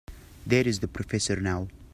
There's 0.47 0.79
the 0.79 0.87
professor 0.87 1.35
now. 1.35 1.67